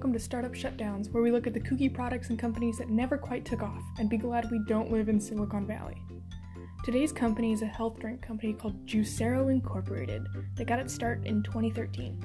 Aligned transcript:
welcome 0.00 0.14
to 0.14 0.18
Startup 0.18 0.54
Shutdowns, 0.54 1.12
where 1.12 1.22
we 1.22 1.30
look 1.30 1.46
at 1.46 1.52
the 1.52 1.60
kooky 1.60 1.92
products 1.92 2.30
and 2.30 2.38
companies 2.38 2.78
that 2.78 2.88
never 2.88 3.18
quite 3.18 3.44
took 3.44 3.62
off 3.62 3.82
and 3.98 4.08
be 4.08 4.16
glad 4.16 4.50
we 4.50 4.58
don't 4.66 4.90
live 4.90 5.10
in 5.10 5.20
Silicon 5.20 5.66
Valley. 5.66 6.02
Today's 6.82 7.12
company 7.12 7.52
is 7.52 7.60
a 7.60 7.66
health 7.66 7.98
drink 8.00 8.22
company 8.22 8.54
called 8.54 8.86
Juicero 8.86 9.52
Incorporated 9.52 10.26
that 10.54 10.66
got 10.66 10.78
its 10.78 10.94
start 10.94 11.26
in 11.26 11.42
2013. 11.42 12.18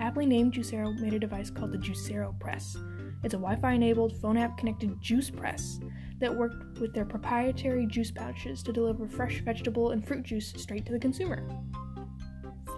Aptly 0.00 0.26
named 0.26 0.54
Juicero 0.54 0.92
made 0.98 1.14
a 1.14 1.20
device 1.20 1.50
called 1.50 1.70
the 1.70 1.78
Juicero 1.78 2.36
Press. 2.40 2.76
It's 3.22 3.34
a 3.34 3.36
Wi 3.36 3.54
Fi 3.60 3.74
enabled, 3.74 4.20
phone 4.20 4.36
app 4.36 4.58
connected 4.58 5.00
juice 5.00 5.30
press 5.30 5.78
that 6.18 6.34
worked 6.34 6.80
with 6.80 6.92
their 6.92 7.04
proprietary 7.04 7.86
juice 7.86 8.10
pouches 8.10 8.60
to 8.64 8.72
deliver 8.72 9.06
fresh 9.06 9.38
vegetable 9.42 9.92
and 9.92 10.04
fruit 10.04 10.24
juice 10.24 10.52
straight 10.56 10.84
to 10.86 10.92
the 10.92 10.98
consumer. 10.98 11.46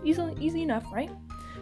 Easy, 0.04 0.22
easy 0.38 0.62
enough, 0.62 0.84
right? 0.92 1.10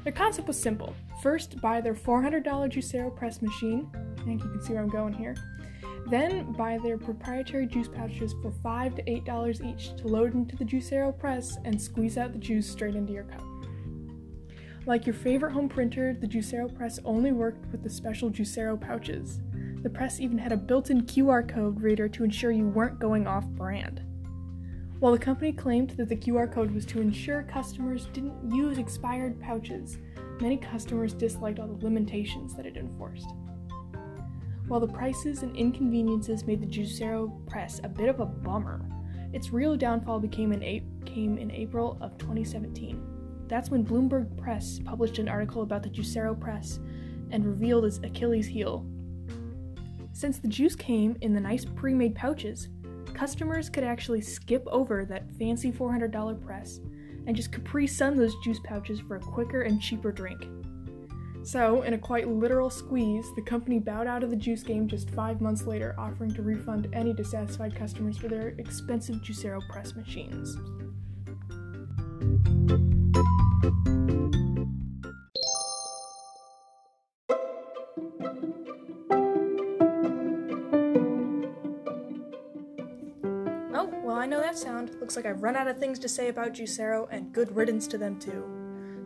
Their 0.04 0.12
concept 0.12 0.48
was 0.48 0.60
simple. 0.60 0.94
First, 1.22 1.60
buy 1.60 1.80
their 1.80 1.94
$400 1.94 2.44
Juicero 2.44 3.14
press 3.14 3.42
machine. 3.42 3.90
I 4.18 4.22
think 4.22 4.42
you 4.42 4.50
can 4.50 4.62
see 4.62 4.72
where 4.72 4.82
I'm 4.82 4.88
going 4.88 5.12
here. 5.12 5.34
Then 6.06 6.52
buy 6.52 6.78
their 6.78 6.96
proprietary 6.96 7.66
juice 7.66 7.88
pouches 7.88 8.34
for 8.40 8.50
5 8.50 8.94
to 8.94 9.02
$8 9.02 9.64
each 9.64 9.94
to 9.96 10.08
load 10.08 10.34
into 10.34 10.56
the 10.56 10.64
Juicero 10.64 11.12
press 11.18 11.58
and 11.64 11.80
squeeze 11.80 12.16
out 12.16 12.32
the 12.32 12.38
juice 12.38 12.70
straight 12.70 12.94
into 12.94 13.12
your 13.12 13.24
cup. 13.24 13.42
Like 14.86 15.04
your 15.04 15.14
favorite 15.14 15.52
home 15.52 15.68
printer, 15.68 16.16
the 16.18 16.26
Juicero 16.26 16.74
press 16.74 16.98
only 17.04 17.32
worked 17.32 17.70
with 17.70 17.82
the 17.82 17.90
special 17.90 18.30
Juicero 18.30 18.80
pouches. 18.80 19.40
The 19.82 19.90
press 19.90 20.18
even 20.18 20.38
had 20.38 20.52
a 20.52 20.56
built 20.56 20.88
in 20.88 21.02
QR 21.02 21.46
code 21.46 21.82
reader 21.82 22.08
to 22.08 22.24
ensure 22.24 22.50
you 22.50 22.66
weren't 22.66 22.98
going 22.98 23.26
off 23.26 23.44
brand. 23.44 24.00
While 25.00 25.12
the 25.12 25.18
company 25.18 25.52
claimed 25.52 25.90
that 25.90 26.08
the 26.08 26.16
QR 26.16 26.52
code 26.52 26.72
was 26.72 26.84
to 26.86 27.00
ensure 27.00 27.44
customers 27.44 28.06
didn't 28.12 28.52
use 28.52 28.78
expired 28.78 29.40
pouches, 29.40 29.98
many 30.40 30.56
customers 30.56 31.14
disliked 31.14 31.60
all 31.60 31.68
the 31.68 31.84
limitations 31.84 32.56
that 32.56 32.66
it 32.66 32.76
enforced. 32.76 33.28
While 34.66 34.80
the 34.80 34.88
prices 34.88 35.44
and 35.44 35.56
inconveniences 35.56 36.46
made 36.46 36.60
the 36.60 36.66
Juicero 36.66 37.32
press 37.46 37.80
a 37.84 37.88
bit 37.88 38.08
of 38.08 38.18
a 38.18 38.26
bummer, 38.26 38.84
its 39.32 39.52
real 39.52 39.76
downfall 39.76 40.18
became 40.18 40.52
in 40.52 40.64
a- 40.64 40.82
came 41.04 41.38
in 41.38 41.52
April 41.52 41.96
of 42.00 42.18
2017. 42.18 43.00
That's 43.46 43.70
when 43.70 43.84
Bloomberg 43.84 44.36
Press 44.36 44.80
published 44.84 45.20
an 45.20 45.28
article 45.28 45.62
about 45.62 45.84
the 45.84 45.90
Juicero 45.90 46.38
press 46.38 46.80
and 47.30 47.46
revealed 47.46 47.84
its 47.84 47.98
Achilles 47.98 48.48
heel. 48.48 48.84
Since 50.12 50.40
the 50.40 50.48
juice 50.48 50.74
came 50.74 51.16
in 51.20 51.34
the 51.34 51.40
nice 51.40 51.64
pre-made 51.64 52.16
pouches, 52.16 52.68
customers 53.18 53.68
could 53.68 53.82
actually 53.82 54.20
skip 54.20 54.62
over 54.68 55.04
that 55.04 55.28
fancy 55.32 55.72
$400 55.72 56.40
press 56.40 56.78
and 57.26 57.34
just 57.34 57.50
Capri 57.50 57.84
Sun 57.84 58.16
those 58.16 58.36
juice 58.44 58.60
pouches 58.62 59.00
for 59.00 59.16
a 59.16 59.20
quicker 59.20 59.62
and 59.62 59.82
cheaper 59.82 60.12
drink. 60.12 60.46
So, 61.42 61.82
in 61.82 61.94
a 61.94 61.98
quite 61.98 62.28
literal 62.28 62.70
squeeze, 62.70 63.26
the 63.34 63.42
company 63.42 63.80
bowed 63.80 64.06
out 64.06 64.22
of 64.22 64.30
the 64.30 64.36
juice 64.36 64.62
game 64.62 64.86
just 64.86 65.10
five 65.10 65.40
months 65.40 65.66
later, 65.66 65.96
offering 65.98 66.32
to 66.34 66.42
refund 66.42 66.88
any 66.92 67.12
dissatisfied 67.12 67.74
customers 67.74 68.16
for 68.16 68.28
their 68.28 68.48
expensive 68.58 69.16
Juicero 69.16 69.60
press 69.68 69.96
machines. 69.96 70.56
I 84.18 84.26
know 84.26 84.40
that 84.40 84.58
sound. 84.58 84.96
Looks 85.00 85.16
like 85.16 85.26
I've 85.26 85.42
run 85.42 85.56
out 85.56 85.68
of 85.68 85.78
things 85.78 85.98
to 86.00 86.08
say 86.08 86.28
about 86.28 86.54
Juicero, 86.54 87.08
and 87.10 87.32
good 87.32 87.54
riddance 87.54 87.86
to 87.88 87.98
them 87.98 88.18
too. 88.18 88.44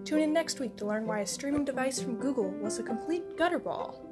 Tune 0.05 0.21
in 0.21 0.33
next 0.33 0.59
week 0.59 0.77
to 0.77 0.87
learn 0.87 1.07
why 1.07 1.21
a 1.21 1.27
streaming 1.27 1.65
device 1.65 2.01
from 2.01 2.17
Google 2.17 2.51
was 2.51 2.79
a 2.79 2.83
complete 2.83 3.37
gutterball. 3.37 4.12